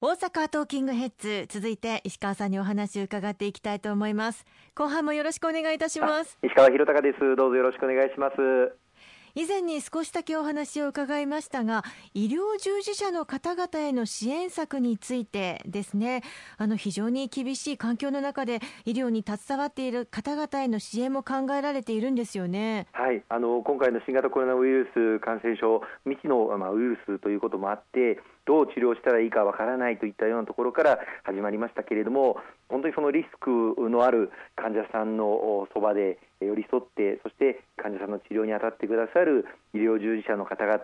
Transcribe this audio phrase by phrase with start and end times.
[0.00, 4.44] 大阪トーキングヘッズ続いて石川さんにお話を伺っていきたいと思います。
[4.76, 6.38] 後半もよろしくお願いいたします。
[6.44, 7.34] 石川博隆です。
[7.34, 8.36] どうぞよろしくお願いします。
[9.34, 11.84] 以前に少しだけお話を伺いましたが
[12.14, 16.22] 医療従事者の方々への支援策についてですね
[16.56, 22.86] あの非常に厳しい環境の中で医療に携わっている方々への支援も考えられているんですよね。
[22.92, 32.38] はいあの今回の新型コロナウイルス感染症未知の、まあ、ウイルスということもあってどう治療したらいいかわからないといったようなところから始まりましたけれども
[32.68, 33.50] 本当にそのリスク
[33.90, 40.78] のある患者さんのそばで寄り添ってそして患者さんの治療に当たってくださる医療従事者の方々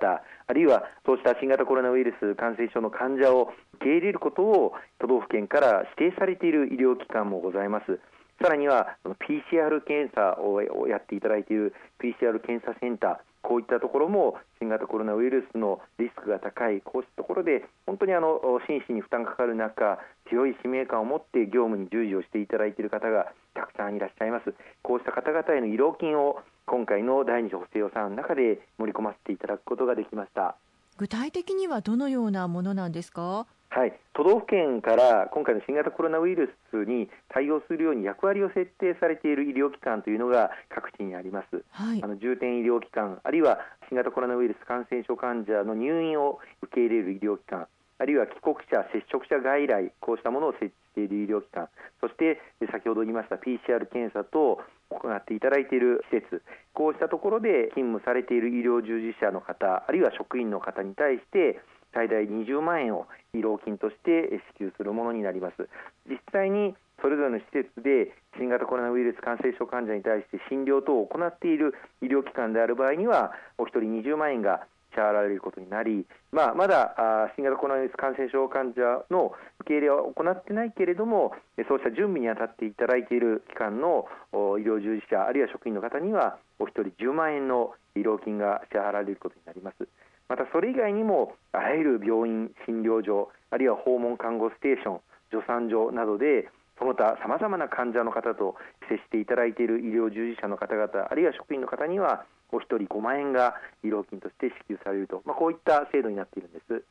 [0.47, 8.01] あるいはそうした新型コロナウイルス感染症の患者を受け入れることを都道府県から指定されている医療機関もございます。
[8.43, 19.99] さらには PCR 検査をやっていただいている PCR 検査センターこういったところも新型コロナウイルスのリスクが高いこうしたところで本当にあの真摯に負担がかかる中
[20.31, 24.55] 強い使命感を持って業務に従事をしていただいている方がたくさんいらっしゃいます。
[24.83, 30.57] こうした方々への医療金を今回の第二次補正予算の中で盛り込ませていただくことができました。
[30.97, 33.47] 具体的にはどのようなものなんですか？
[33.75, 43.59] はい、都道府県から今回の新型コロナウイルスに対応するように役割を設定されている医療機関というのが各地にあります、はい、あの重点医療機関あるいは
[43.89, 47.67] 新型コロナウイルス感染症患者の入院を受け入れる医療機関
[47.99, 51.67] あるいは帰国者、接触者外来こうしたものを設置している医療機関
[52.01, 52.39] そして
[52.71, 56.43] 先ほど言いました PCR 検査と行っていただいている施設
[56.75, 61.59] こうしたところで勤務されている医療従事者の方あるいは職員の方に対して
[61.95, 65.69] 最大20万円を医療金として支給するものになります
[66.09, 81.33] 実際にそれぞれの施設で新型コロナウイルス感染症患者に対して診療等を行っている医療機関である場合にはお一人20万円が支払われることになり、まあ、まだあ新型コロナウイルス感染症患者の受け入れは行ってないけれども
[81.69, 89.89] そうした準備に当たっていただいている機関の医療従事者あるいは職員の方にはお一人10万円の医療金が支払われることになります。
[90.29, 96.49] またそれ以外にもあらゆる病院、診療所あるいは訪問看護ステーション助産所などで
[96.79, 98.57] その他さまざまな患者の方と
[98.89, 106.85] 接していただいている医療従事者の方々あるいは職員の方にはお一人5万円が医療金として支給されると、まあ、こういった制度になっているんです。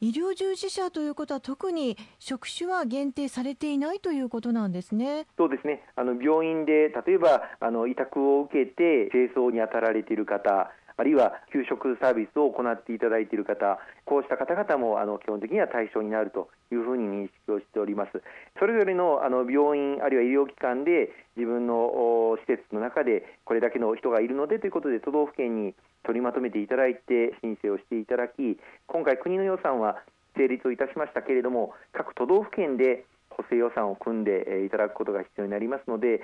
[0.00, 5.26] 医療従事者ということは特に職種は限定されていないということなんですね。
[5.38, 5.84] そうですね。
[5.96, 18.22] あの病院で例えばあの委託を受けて清掃に当たられている方、あるいは給食サービスを行っていただいている方、こうした方々もあの基本的には対象になるというふうに認識をしております。
[18.58, 25.74] それぞれのあの病院あるいは医療機関で自分の施設の中でこれだけの人がいるのでということで都道府県に
[26.04, 29.96] 取りまとめていただいて申請をしていただき、今回国の予算は
[30.36, 36.22] 成立をいたしましたけれども、各都道府県で補正予算を組んでいただくことが必要になりますので、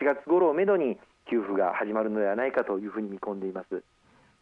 [0.00, 0.96] 8月頃をめどに
[1.28, 3.82] 給付が始まるのではないかというふうに見込んでいます。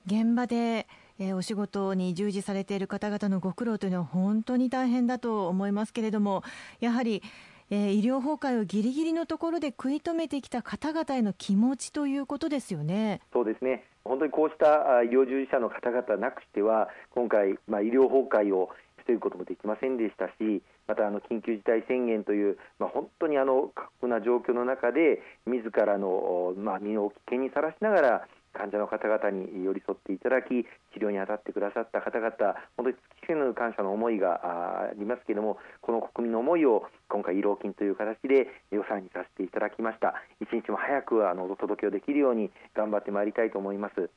[0.07, 0.87] 現場で、
[1.19, 6.43] えー、お仕事に従事されている方々のご苦労というのは本当に大変だと思いますけれども
[6.81, 7.23] やはり、
[7.71, 13.21] えー、医療崩壊をぎりぎりのところで食い止めてきた方々への気持ちということですよね。
[13.33, 18.71] そうですね本当にこうした医療従事者の方々なくしては今回、まあ、医療崩壊を
[19.07, 32.31] 防ぐこともできませんでしたしまたあの緊急事態宣言という、まあ、本当にあの過酷な状況の中で自らの、まあ、身を危険にさらしながら患者の方々に寄り添っていただき治療に当たってくださった方々
[32.77, 44.11] 本当に尽きせぬ感謝の思いがありますけれどもこの国民の思いを今回、慰労金という形で予算にさせていただきました一日も早くあのお届けをできるように頑張ってまいりたいと思います。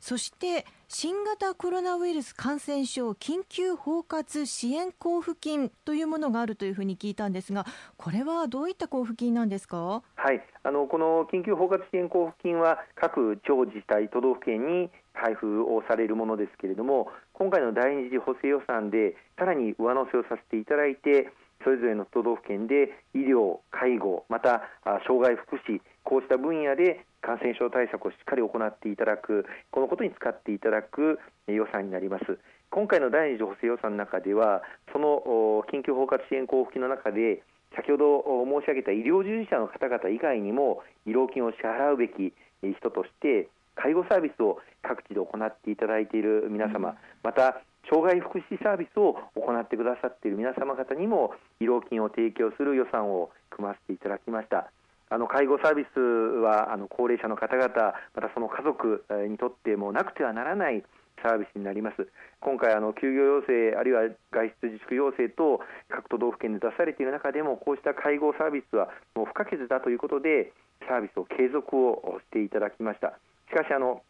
[0.00, 10.02] そして新型コロナウイルス感染症緊急包括支援交付金というものがあるというふうに聞いたんですがこれはどういった交付金なんですか？
[10.14, 10.42] はい。
[10.62, 21.32] あのこの緊急包括支援交付金は各地方自治体都道府県に配布をされるものですけれども今回の第二次補正予算でさらに上乗せをさせていただいて
[21.64, 24.62] それぞれの都道府県で医療、介護、また
[25.06, 31.18] 障害福祉、こうした分野で感染症対策をしっかり行っていただく、このことに使っていただく
[31.48, 32.38] 予算になります。
[32.70, 34.62] 今回の第二次補正予算の中では、
[34.92, 37.42] その緊急包括支援交付金の中で、
[37.74, 38.22] 先ほど
[38.62, 42.32] 申し上げた医療従事者の方々以外にも、医療金を支払うべき
[42.62, 54.70] 人として、介護サービスを各地で行っていただいている皆様、また障害福祉サービスを行ってくださっている皆様方にも医療金を提供する予算を組ませていただきました。
[55.08, 57.68] あの介護サービスはあの高齢者の方々、
[58.14, 60.82] またその家族にとってもなくてはならない
[61.22, 62.06] サービスになります。
[62.40, 70.52] 今回あの休業要請あるいは外出自粛要請等各都道府県で出されている中でもこうした介護サービスはもう不可欠だということで
[70.88, 73.18] サービスを継続をしていただきました。
[73.48, 74.02] しかしあの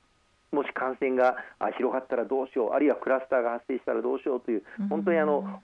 [0.52, 1.36] もし感染が
[1.76, 5.60] 広がったらどうしようあるいはクラスターが発生したらどうしようという本当にあの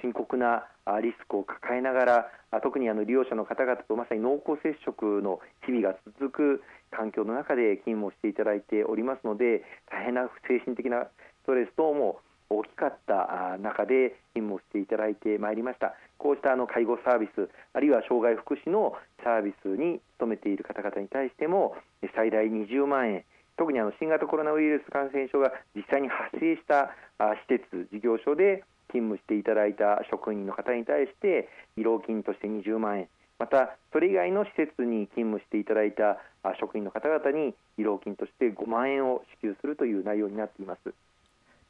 [0.00, 0.64] 深刻な
[1.02, 11.06] リスクを抱えながら特にあの利用者の方々とまさに濃厚接触の日々が続く環境の中で勤務をしていただいておりますので大変な精神的な
[11.44, 15.94] ストレス等も大きかった中で勤務をしていただいてまいりました。
[16.18, 18.92] こうしたあの介護サービスあるいは障害福祉の
[19.24, 21.76] サービスに勤めている方々に対しても
[22.14, 23.24] 最大20万円
[23.60, 26.96] 特にあの新型コロナウイルス感染症が実際に発生した
[27.44, 31.46] 施設事業所で勤務していただいた職員の方に対して
[31.76, 33.08] 慰労金として20万円
[33.38, 36.16] またそれ以外の施設に勤務していただいた
[36.58, 40.94] 職員の方々に慰労金として5万円を支給するという内容になっています。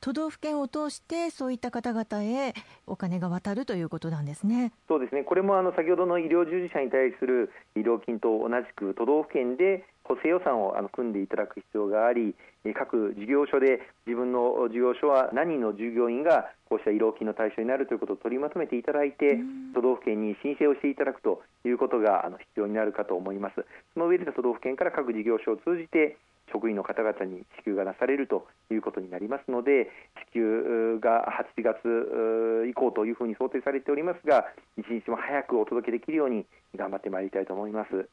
[0.01, 2.55] 都道府県を通してそういった方々へ
[2.87, 4.73] お金が渡るということなんですね。
[4.89, 5.25] そうですね。
[5.25, 12.35] これもあの先ほどの医療従事者に対する医療金と同じく都道府県で補正予算をあの組んでいただく必要があり、
[12.75, 19.39] 各事業所で自分の事業所は何人の従業員がこうした医療金の対象になるということを取りまとめていただいて、
[19.75, 23.65] 都道府県に申請をしていただくということがあの必要になるかと思います。
[23.95, 26.17] その上で都道府県から各事業所を通じて
[26.53, 29.91] 職員の方々に支給がなされるということになりますので
[30.29, 31.27] 支給が
[31.57, 34.45] 8月以降というふうに想定されておりますが
[34.77, 38.09] 一日も早くお届けできるように頑張ってまいりたいと思います。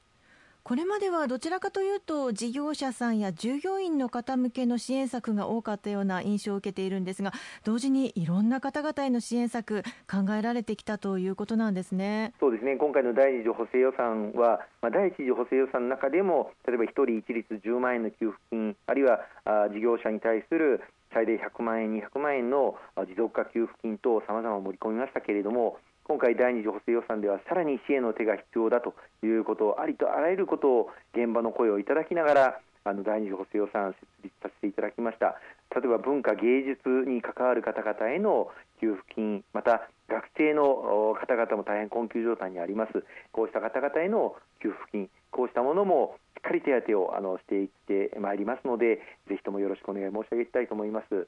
[0.68, 7.32] これまではどちらかというと事業者さんや従業員の方向けの支援策が多かったような印象を受けているんですが
[7.64, 12.34] 同時にいろんな方々への支援策考えられてきたということなんですね。
[12.42, 12.76] そうですね。
[12.76, 20.84] 今回の第二次補正予算は、まあ、第一次補正予算の中でも例えば1人一律10万円の給付金あるいはあ事業者に対する
[21.14, 22.76] 最大100万円、200万円の
[23.08, 25.78] 持続化給付金等さまざま盛り込みましたけれども
[26.08, 35.36] 今回、第2次補正予算ではさらに支援の手が必要だということをありとあらゆることを現場の声をいただきながらあの第2次補正予算を設立させていただきました
[35.76, 38.48] 例えば文化芸術に関わる方々への
[38.80, 43.04] 給付金また学生の方々も大変困窮状態にあります
[43.34, 51.28] こうした方々への給付金こうしたものもしっかり手当をあのしていってまいりますのでぜひともよろしくお願い申し上げたいと思います。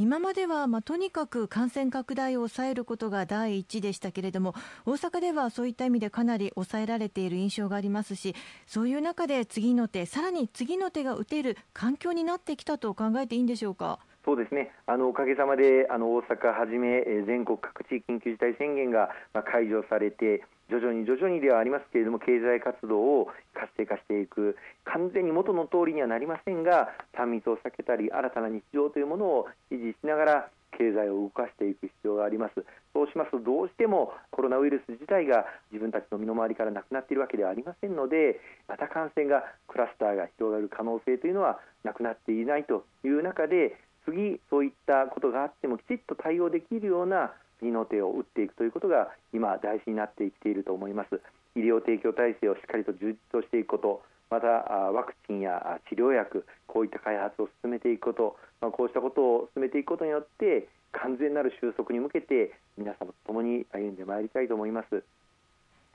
[0.00, 4.54] 今までは、まあ、とにかく感染拡大を抑えることが第一でしたけれども
[4.86, 8.34] 大阪ではそういった意味でかなり抑えられている印象がありますし
[8.66, 13.98] そういう中で次の手さらに次の手が打てる環境になってきたと考えていいんでしょうか？
[14.24, 14.70] そうですね。
[14.86, 19.10] あのおかげさまであの大阪はじめ全国各地緊急事態宣言が
[19.50, 26.88] 解除されて徐々に徐々にではありますけれども経済活動を活性化していく完全に元の通りにはなりませんが
[27.18, 32.64] 3密を避けたり新たな日常というものを維持しながら経済を動かしていく必要があります。
[32.94, 43.76] そうしますとどうしてもコロナウイルス自体が自分たちの身の回りからなくなっているわけではありませんのでまた感染がクラスターが広がる可能性というのはなくなっていないという中で
[44.10, 51.20] 次そういったことがあってもきちっと対応できるような次の手を打っていくということが今大事になってきていると思います。
[51.56, 65.02] 医療提供体制をしっかりと充実としていくことまたワクチンや治療薬こういった開発を進めていくこと、まあ、こうしたことを進めていくことによって完全なる収束に向けて皆様と共に歩んでまいりたいと思います。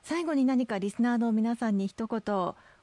[0.02, 2.20] 最後に何かリスナーの皆さんに一言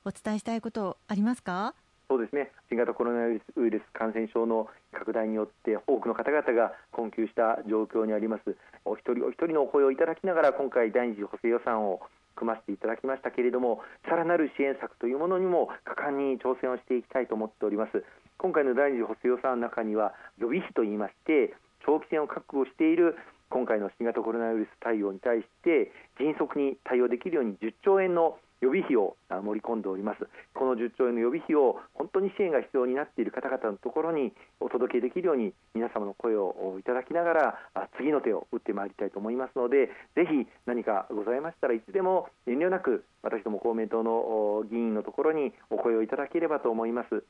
[0.04, 1.74] お伝えしたいことありますか？
[2.10, 2.52] そうですね。
[2.70, 8.56] 新型コロナウイルス感染症の拡大によって多くの方々が困窮した状況にあります。
[8.86, 12.02] お一人お一人のお声をいただきながら今回第二次補正予算を
[12.36, 18.04] 組ませていただきましたけれどもさらなる支援策というものにも果敢に挑戦をしていきたいと思っております。
[18.38, 21.54] 今回の第二次補正予算の中には予備費といいまして
[21.86, 23.16] 長期戦を確保している
[23.50, 37.60] 今回の新型コロナウイルス対応に対して迅速に対応できるように10兆円の予備費を盛り込んでおりますこの10兆円の予備費を本当に支援が必要になっている方々のところにお届けできるように皆様の声をいただきながら
[37.98, 47.24] 次の手を打ってまいりたいと思いますのでぜひ何かございましたらいつでも遠慮なく私ども公明党の議員のところにお声をいただければと思います。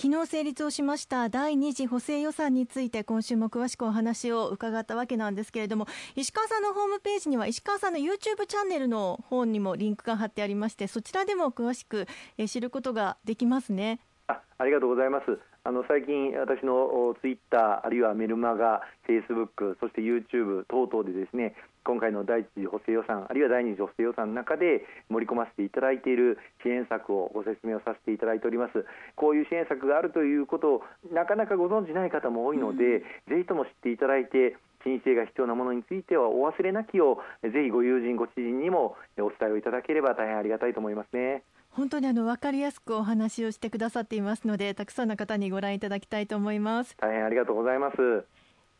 [0.00, 12.06] 昨日成立をしました第2次補正予算について今週も詳しくお話を伺ったわけなんですけれども石川さんのホームページには石川さんの YouTube チャンネルの方にもリンクが貼ってありましてそちらでも詳しく
[12.46, 13.98] 知ることができますね。
[14.28, 15.36] あありがとうございます。
[15.64, 28.84] あの最近、私のツイッター、あるいはメルマガ、フェイスブック、そして YouTube 等々でですね今回の第一次補正予算、あるいは第二次補正予算の中で盛り込ませていただいている支援策をご説明をさせていただいております。
[29.16, 41.42] こういう支援策があるということをなかなかご存じない方も多いので、うん、ぜひとも知っていただいて申請が必要なものについてはお忘れなきをぜひご友人、ご知人にもお伝えをいただければ大変ありがたいと思いますね。
[41.78, 46.96] 本当にあの分かりやすくお話をしてくださっていますのでたくさんの方にご覧いただきたいと思います。
[46.98, 47.96] 大変ありがとうございます。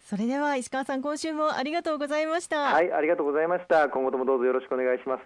[0.01, 2.59] それでは石川さん今週もありがとうございました。
[2.59, 3.89] はいありがとうございました。
[3.89, 5.23] 今後ともどうぞよろしくお願いします